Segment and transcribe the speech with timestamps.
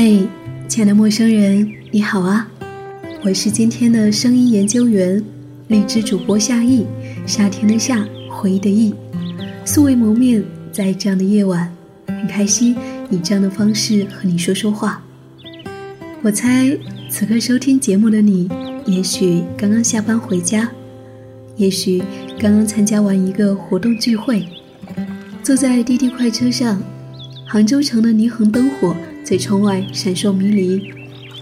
[0.00, 0.28] 嘿，
[0.68, 2.48] 亲爱的陌生人，你好啊！
[3.24, 5.20] 我是今天的声音研究员，
[5.66, 6.86] 荔枝主播夏意，
[7.26, 8.94] 夏天的夏，回忆的忆，
[9.64, 11.74] 素未谋面，在这样的夜晚，
[12.06, 12.76] 很开心
[13.10, 15.02] 以这样的方式和你说说话。
[16.22, 16.78] 我猜
[17.10, 18.48] 此刻收听节目的你，
[18.86, 20.70] 也许刚刚下班回家，
[21.56, 22.00] 也许
[22.38, 24.44] 刚刚参加完一个活动聚会，
[25.42, 26.80] 坐在滴滴快车上，
[27.44, 28.94] 杭州城的霓虹灯火
[29.28, 30.90] 在窗外闪烁迷离。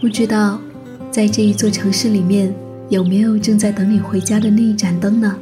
[0.00, 0.58] 不知道，
[1.10, 2.50] 在这一座城市里面，
[2.88, 5.36] 有没有正在等你回家的那一盏灯呢？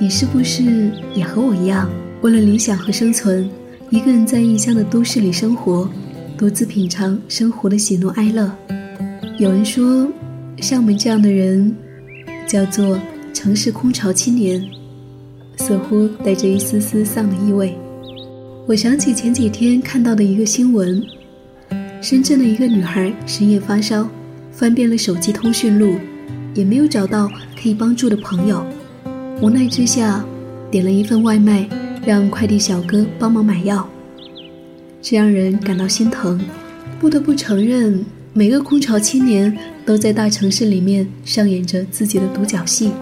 [0.00, 1.88] 你是不是也和我一样，
[2.22, 3.48] 为了理想和生存，
[3.88, 5.88] 一个人在异乡的都市里生活？
[6.36, 8.50] 独自品尝生活的喜怒哀乐。
[9.38, 10.08] 有人说，
[10.60, 11.72] 像我们这样的人，
[12.48, 12.98] 叫做
[13.32, 14.60] 城市空巢青年，
[15.58, 17.76] 似乎带着一丝丝丧的意味。
[18.66, 21.00] 我想起前几天看到的一个新闻：
[22.00, 24.08] 深圳的一个女孩深夜发烧，
[24.52, 25.96] 翻遍了手机通讯录，
[26.54, 27.28] 也没有找到
[27.60, 28.64] 可以帮助的朋友。
[29.40, 30.24] 无奈之下，
[30.70, 31.68] 点了一份外卖，
[32.06, 33.88] 让快递小哥帮忙买药。
[35.02, 36.40] 这让人感到心疼，
[37.00, 42.92] 不得不承认，每个空巢青年都在大城市里面上演着自己的独角戏，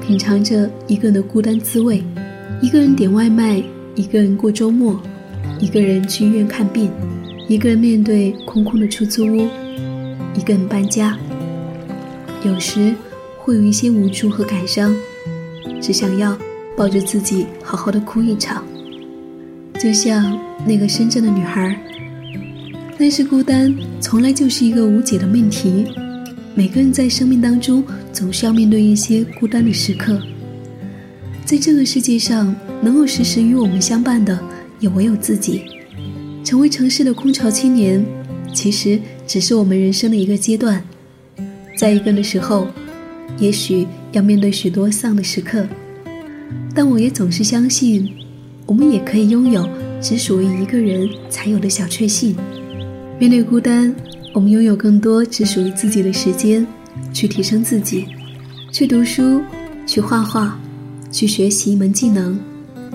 [0.00, 2.04] 品尝着一个人的孤单滋味，
[2.60, 3.60] 一个人点外卖，
[3.96, 5.00] 一个人过周末，
[5.58, 6.88] 一个人去医院看病，
[7.48, 9.48] 一个人面对空空的出租屋，
[10.34, 11.18] 一个人搬家。
[12.44, 12.94] 有时
[13.38, 14.94] 会有一些无助和感伤，
[15.80, 16.38] 只想要
[16.76, 18.64] 抱着自己好好的哭一场。
[19.78, 21.76] 就像那个深圳的女孩，
[22.96, 25.86] 但是孤单从来就是一个无解的命题。
[26.54, 30.20] 每个人在生命当中总是要面对一些孤单的时刻。
[31.44, 34.38] 在这个世界上，能够时时与我们相伴的，
[34.78, 35.64] 也唯有自己。
[36.44, 38.04] 成为城市的空巢青年，
[38.52, 40.82] 其实只是我们人生的一个阶段。
[41.76, 42.66] 在一个人的时候，
[43.38, 45.66] 也许要面对许多丧的时刻，
[46.74, 48.08] 但我也总是相信。
[48.64, 49.68] 我们也可以拥有
[50.00, 52.34] 只属于一个人才有的小确幸。
[53.18, 53.94] 面对孤单，
[54.32, 56.66] 我们拥有更多只属于自己的时间，
[57.12, 58.06] 去提升自己，
[58.70, 59.42] 去读书，
[59.86, 60.58] 去画画，
[61.10, 62.38] 去学习一门技能。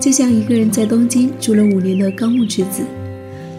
[0.00, 2.82] 就像一个人在东京住了五年的高木直子，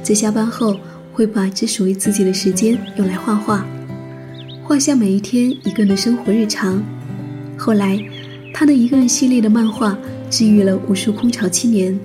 [0.09, 0.75] 在下班后
[1.13, 3.63] 会把只属于自己的时间用来画画，
[4.63, 6.83] 画下每一天一个人的生活日常。
[7.55, 8.03] 后来，
[8.51, 9.95] 他的一个人系列的漫画。
[10.31, 11.99] 治愈了无数空巢青年，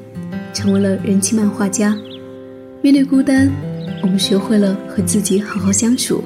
[0.52, 1.96] 成为了人气漫画家。
[2.82, 3.50] 面对孤单，
[4.02, 6.22] 我们学会了和自己好好相处，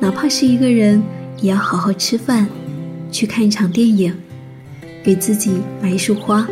[0.00, 1.00] 哪怕是一个人，
[1.40, 2.48] 也要好好吃饭，
[3.12, 4.12] 去看一场电影，
[5.04, 6.48] 给自己买一束花。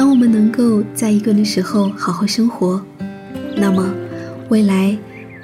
[0.00, 2.82] 当我们能够在一个人的时候好好生活，
[3.54, 3.92] 那么
[4.48, 4.96] 未来，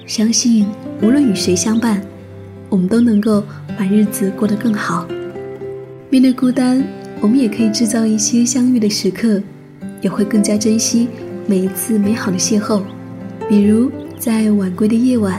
[0.06, 0.66] 相信
[1.02, 2.02] 无论与谁相伴，
[2.70, 3.44] 我们都能够
[3.78, 5.06] 把日子过得更好。
[6.08, 6.82] 面对孤单。
[7.20, 9.42] 我们也可以制造一些相遇的时刻，
[10.00, 11.08] 也会更加珍惜
[11.46, 12.80] 每一次美好的邂逅。
[13.50, 15.38] 比如在晚归的夜晚，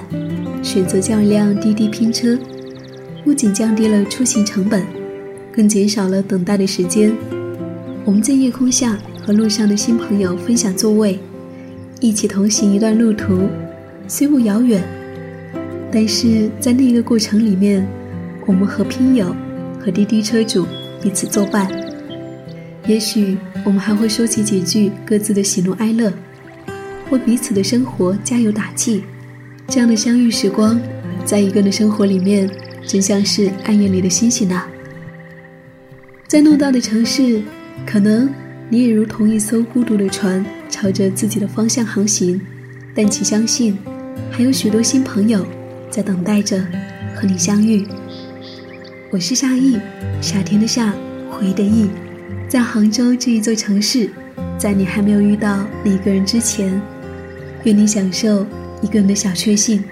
[0.61, 2.38] 选择叫一辆滴滴拼车，
[3.23, 4.83] 不仅降低了出行成本，
[5.51, 7.11] 更减少了等待的时间。
[8.07, 11.19] 我们在夜空下和路上的新朋友分享座位，
[12.00, 13.50] 一起同行一段路途，
[14.07, 14.81] 虽不遥远，
[15.91, 17.85] 但是在那个过程里面，
[18.45, 19.35] 我们和拼友，
[19.78, 20.66] 和滴滴车主。
[21.01, 21.69] 彼此作伴，
[22.88, 26.12] 也许我们还会说起几句各自的喜怒哀乐，
[27.12, 29.03] 为彼此的生活加油打气。
[29.68, 30.79] 这样的相遇时光，
[31.25, 32.50] 在一个人的生活里面，
[32.84, 34.66] 真像是暗夜里的星星呐。
[36.25, 37.41] 在偌大的城市，
[37.85, 38.29] 可能
[38.69, 42.39] 你也如同一艘孤独的船，朝着自己的方向航行。
[42.93, 43.77] 但请相信，
[44.31, 45.45] 还有许多新朋友
[45.89, 46.59] 在等待着
[47.15, 47.88] 和你相遇。
[49.11, 49.77] 我是夏意，
[50.21, 50.93] 夏天的夏，
[51.29, 51.88] 回忆的忆，
[52.49, 54.09] 在杭州这一座城市，
[54.57, 56.81] 在你还没有遇到那一个人之前，
[57.63, 58.45] 愿你享受
[58.81, 59.83] 一个人的小确幸。